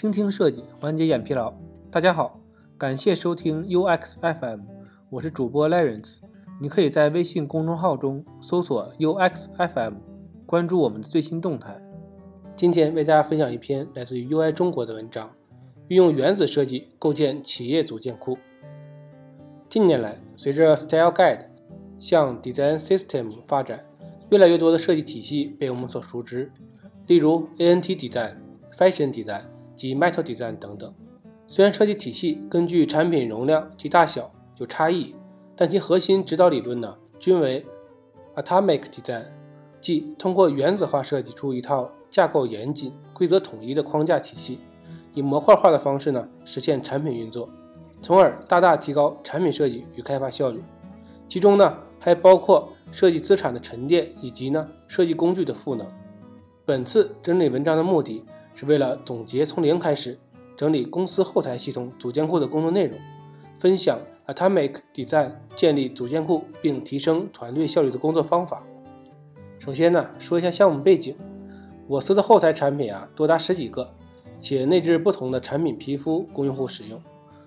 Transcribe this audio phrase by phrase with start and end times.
[0.00, 1.52] 倾听设计，缓解眼疲劳。
[1.90, 2.40] 大家好，
[2.78, 4.60] 感谢收听 UX FM，
[5.10, 6.20] 我是主播 Lawrence。
[6.58, 9.96] 你可以在微信公众号中搜索 UX FM，
[10.46, 11.76] 关注我们的最新动态。
[12.56, 15.30] 今天为大家分享一篇来自于 UI 中国的文章，
[15.88, 18.38] 运用原子设计构建企业组件库。
[19.68, 21.44] 近年来，随着 Style Guide
[21.98, 23.80] 向 Design System 发展，
[24.30, 26.50] 越来越多的设计体系被我们所熟知，
[27.06, 28.36] 例如 ANT Design、
[28.72, 29.42] Fashion Design
[29.80, 30.92] 及 Metal Design 等等。
[31.46, 35.14] 虽然设计体系根据产品容量及大小有差异，
[35.56, 37.64] 但其核心指导理论呢，均为
[38.34, 39.24] Atomic Design，
[39.80, 44.58] 即通过原子化设计出一套架构严谨、规则统一的框架体系，
[45.14, 47.48] 以模块化的方式呢，实现产品运作。
[48.02, 50.62] 从而大大提高产品设计与开发效率，
[51.26, 55.86] 其中呢还包括设计资产的沉淀以及呢设计工具的赋能。
[56.66, 58.24] 本次整理文章的目的
[58.60, 60.18] 是为了总结从零开始
[60.54, 62.98] 整理公司后台系统组件库的工作内容，
[63.58, 68.62] 分享 Atomic Design 建立组件库并提升团队效率的工作方法。
[69.58, 71.16] 首先呢说一下项目背景，
[71.86, 73.94] 我司的后台产品啊多达十几个，
[74.38, 77.02] 且内置不同的产品皮肤供用户使用。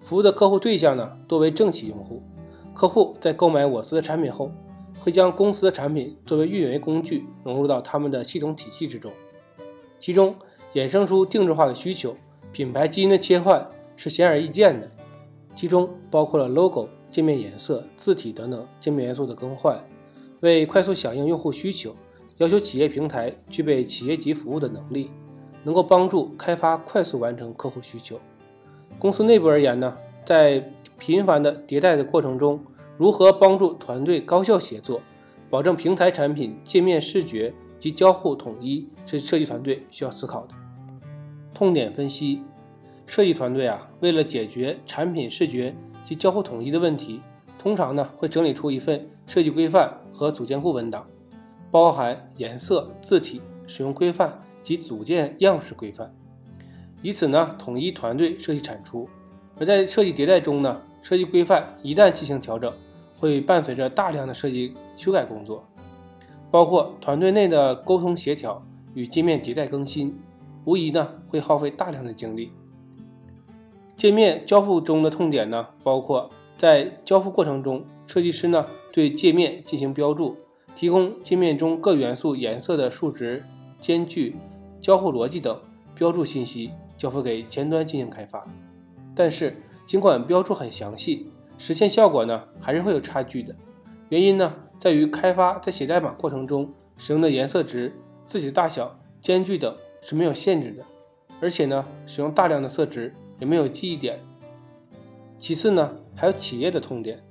[0.00, 2.22] 服务的客户对象呢，多为政企用户。
[2.72, 4.50] 客户在购买我司的产品后，
[4.98, 9.12] 会将公司的产品作为运维工具融入到他们的系统体系之中，
[9.98, 10.34] 其中
[10.74, 12.16] 衍生出定制化的需求。
[12.52, 14.88] 品牌基因的切换是显而易见的，
[15.54, 19.82] 其中包括了 logo、界面颜色、字体等等界面元素的更换。
[20.40, 21.96] 为快速响应用户需求，
[22.36, 25.10] 要求企业平台具备企业级服务的能力，
[25.62, 28.20] 能够帮助开发快速完成客户需求。
[28.98, 32.62] 公司内部而言呢，在频繁的迭代的过程中，
[32.96, 35.00] 如何帮助团队高效协作，
[35.50, 40.54] 保证平台产品界面视觉及交互统一，是设计团队需要思考的。
[41.54, 42.42] 痛点分析：
[43.06, 45.74] 设计团队啊，为了解决产品视觉
[46.04, 47.20] 及交互统一的问题，
[47.56, 51.06] 通常呢会整理出一份设计规范和组件库文档，
[51.70, 56.12] 包含颜色、字体、使用规范及组件样式规范。
[57.00, 59.08] 以此呢，统一团队设计产出。
[59.56, 62.72] 而在设计迭代中呢，设计规范一旦进行调整，
[63.16, 65.64] 会伴随着大量的设计修改工作，
[66.50, 68.60] 包括团队内的沟通协调
[68.94, 70.18] 与界面迭代更新，
[70.64, 72.52] 无疑呢会耗费大量的精力。
[73.96, 80.36] 界面交付中的痛点呢，包括在交付过程中，设计师呢对界面进行标注，
[80.74, 83.44] 提供界面中各元素颜色的数值、
[83.80, 84.36] 间距、
[84.80, 85.60] 交互逻辑等
[85.94, 86.70] 标注信息。
[86.96, 88.46] 交付给前端进行开发，
[89.16, 91.26] 但是尽管标注很详细，
[91.58, 93.54] 实现效果呢还是会有差距的。
[94.10, 97.92] 原因呢在于开发在写代码过程中使用的颜色值、
[98.24, 100.84] 字体大小、间距等是没有限制的，
[101.40, 104.20] 而且呢使用大量的色值也没有记忆点。
[105.38, 107.24] 其次呢还有企业的痛点，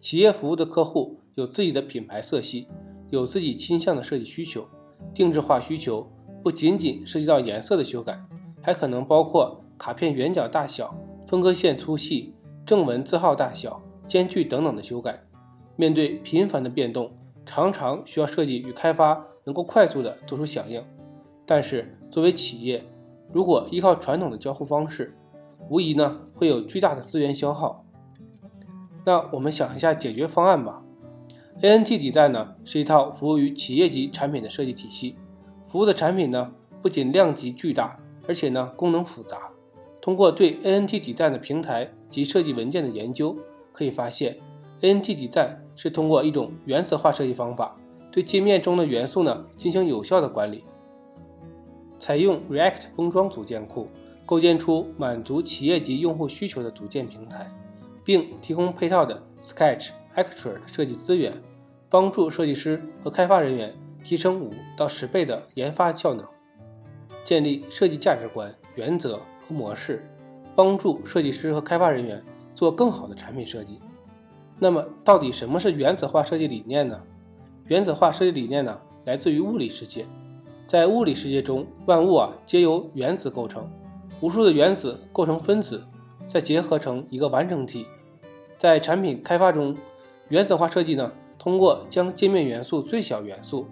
[0.00, 2.66] 企业服务的客户有自己的品牌色系，
[3.10, 4.66] 有自己倾向的设计需求，
[5.14, 8.20] 定制化需求不仅仅涉及到颜色的修改。
[8.60, 10.92] 还可能包括卡片圆角大小、
[11.24, 12.34] 分割线粗细、
[12.66, 15.22] 正文字号大小、间距等等的修改。
[15.76, 20.82] 面对频繁的变动，常常需要设计与开发能够快速的做出响应。
[21.46, 22.82] 但是作为企业，
[23.30, 25.14] 如果依靠传统的交互方式，
[25.68, 27.84] 无疑呢会有巨大的资源消耗。
[29.04, 30.82] 那我们想一下解决方案吧。
[31.60, 35.16] ANT Design 呢是一套服务于企业级产品的设计体系，
[35.66, 38.00] 服务的产品呢不仅量级巨大。
[38.26, 39.50] 而且呢，功能复杂。
[40.00, 43.36] 通过对 ANT Design 的平台及设计文件的研究，
[43.74, 44.38] 可以发现
[44.80, 47.76] ，ANT Design 是通过一种原子化设计方法，
[48.10, 50.64] 对界面中的元素呢进行有效的管理。
[51.98, 53.88] 采用 React 封装组件库，
[54.24, 57.50] 构建出满足企业级用户需求的组件平台，
[58.04, 61.42] 并提供配套的 Sketch、Actor 设计资源，
[61.88, 66.26] 帮助设计师和开发人员提升五到十倍的研发效能。
[67.24, 69.16] 建立设计价值观、原则
[69.46, 70.08] 和模式，
[70.54, 72.22] 帮助设计师和开发人员
[72.54, 73.80] 做更好的产品设计。
[74.58, 77.02] 那么，到底什么是原子化设计理念呢？
[77.66, 80.06] 原子化设计理念呢，来自于物理世界。
[80.66, 83.70] 在物理世界中，万物啊皆由原子构成，
[84.20, 85.86] 无数的原子构成分子，
[86.26, 87.86] 再结合成一个完整体。
[88.58, 89.76] 在产品开发中，
[90.28, 93.66] 原子化设计呢，通过将界面元素最小元素，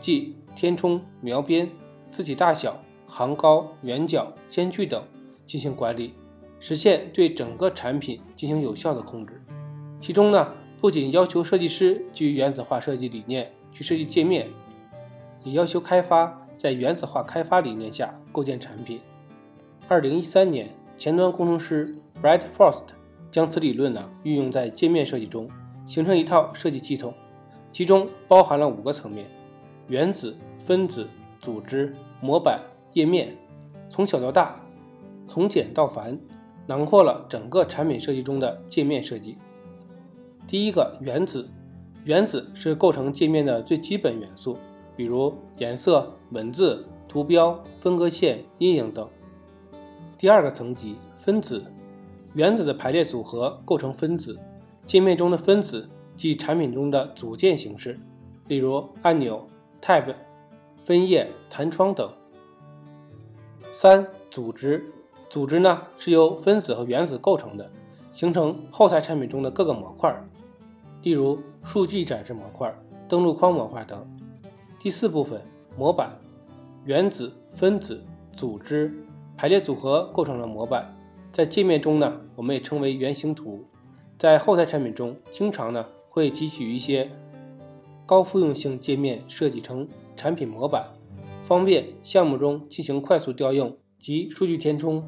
[0.00, 1.70] 即填充、描边、
[2.10, 2.80] 字体大小。
[3.10, 5.02] 行高、圆角、间距等
[5.46, 6.12] 进行管理，
[6.60, 9.42] 实现对整个产品进行有效的控制。
[9.98, 14.46] 其中呢，不仅要求设计师基于原子化设计理念去设计界面，
[15.42, 19.00] 也要求开发在原子化开发理念下构建产品。
[19.86, 22.82] 二零一三年，前端工程师 Brad Frost
[23.30, 25.48] 将此理论呢运用在界面设计中，
[25.86, 27.14] 形成一套设计系统，
[27.72, 29.26] 其中包含了五个层面：
[29.86, 31.08] 原子、分子、
[31.40, 32.60] 组织、模板、
[32.92, 33.36] 页面，
[33.88, 34.60] 从小到大，
[35.26, 36.18] 从简到繁，
[36.66, 39.38] 囊括了整个产品设计中的界面设计。
[40.46, 41.48] 第一个，原子，
[42.04, 44.58] 原子是构成界面的最基本元素，
[44.98, 49.08] 比如颜色、文字、图标、分割线、阴影等。
[50.18, 51.64] 第二个层级，分子，
[52.34, 54.36] 原子的排列组合构成分子，
[54.84, 57.96] 界面中的分子即产品中的组件形式，
[58.48, 59.48] 例如按钮、
[59.80, 60.12] tab、
[60.84, 62.10] 分页、弹窗等。
[63.70, 64.84] 三、组织，
[65.30, 67.70] 组织呢是由分子和原子构成的，
[68.10, 70.12] 形成后台产品中的各个模块，
[71.02, 72.76] 例如数据展示模块、
[73.08, 74.04] 登录框模块等。
[74.80, 75.40] 第四部分，
[75.76, 76.16] 模板，
[76.84, 78.00] 原子、分子、
[78.32, 78.94] 组织。
[79.36, 80.94] 排列组合构成了模板，
[81.32, 83.64] 在界面中呢，我们也称为原型图。
[84.16, 87.10] 在后台产品中，经常呢会提取一些
[88.06, 90.88] 高复用性界面设计成产品模板，
[91.42, 95.04] 方便项目中进行快速调用及数据填充。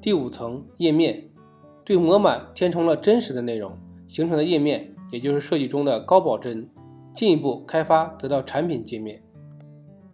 [0.00, 1.28] 第五层页面，
[1.84, 6.66] 对模板填充了真实的内容形成的页面，也就是设计中的高保真，
[7.14, 9.22] 进一步开发得到产品界面。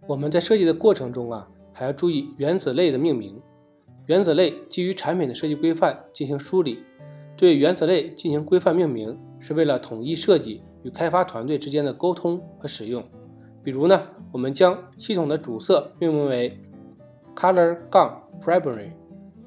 [0.07, 1.49] 我们在设计的过程中啊。
[1.73, 3.41] 还要注意原子类的命名。
[4.05, 6.79] 原子类基于产品的设计规范进行梳理，
[7.37, 13.03] 对原子类进行规范命名，是为了统一设计与开发团队之间的沟通和使用。
[13.63, 13.99] 比如呢，
[14.31, 16.59] 我们将系统的主色命名为
[17.35, 18.91] color 杠 primary，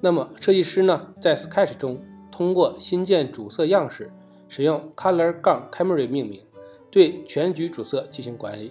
[0.00, 2.00] 那么设计师呢在 Sketch 中
[2.32, 4.10] 通过新建主色样式，
[4.48, 6.40] 使用 color 杠 camera 命名，
[6.94, 8.70] 对全局主色进行管理。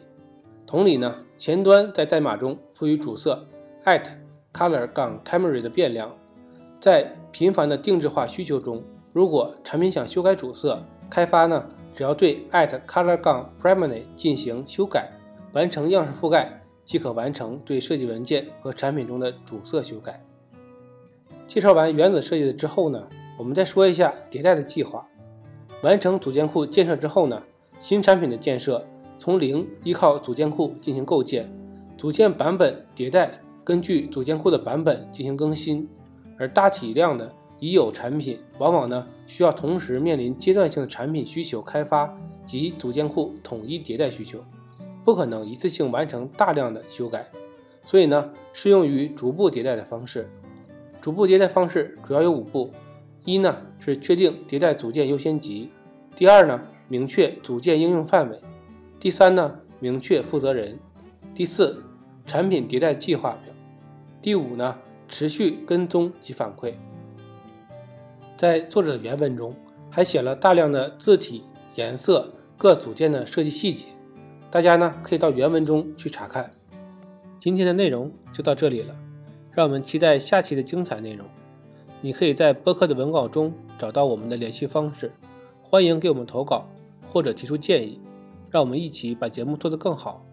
[0.65, 3.45] 同理呢，前端在代码中赋予主色
[3.83, 4.05] at
[4.53, 6.09] color 杠 camera 的变量，
[6.79, 8.81] 在频繁的定制化需求中，
[9.11, 15.11] 如果产品想修改主色，开发呢只要对 at color 杠 primary 进行修改，
[15.51, 20.25] 完成样式覆盖，即可完成对设计文件和产品中的主色修改。
[21.45, 23.05] 介绍完原子设计的之后呢，
[23.37, 25.05] 我们再说一下迭代的计划。
[25.81, 27.43] 完成组件库建设之后呢，
[27.83, 28.87] 新产品的建设。
[29.19, 31.51] 从零依靠组件库进行构建，
[31.97, 35.85] 组件版本迭代，根据组件库的版本进行更新。
[36.39, 44.41] 而大体量的已有产品，往往呢需要同时面临阶段性的产品需求开发及组件库统一迭代需求，
[45.03, 47.27] 不可能一次性完成大量的修改，
[47.83, 50.29] 所以呢适用于逐步迭代的方式。
[51.01, 52.71] 逐步迭代方式主要有五步：
[53.25, 55.67] 一呢是确定迭代组件优先级；
[56.15, 56.61] 第二呢
[56.93, 58.39] 明确组件应用范围。
[58.99, 60.77] 第三呢，明确负责人；
[61.33, 61.81] 第四，
[62.27, 63.51] 产品迭代计划表；
[64.21, 66.75] 第五呢，持续跟踪及反馈。
[68.37, 69.55] 在作者的原文中，
[69.89, 73.87] 还写了大量的字体、颜色、各组件的设计细节，
[74.51, 76.51] 大家呢可以到原文中去查看。
[77.39, 78.95] 今天的内容就到这里了，
[79.51, 81.25] 让我们期待下期的精彩内容。
[82.01, 85.11] 你可以在播客的文稿中找到我们的联系方式，
[85.63, 86.67] 欢迎给我们投稿
[87.13, 88.01] 或者提出建议。
[88.53, 90.23] 让我们一起把节目做得更好。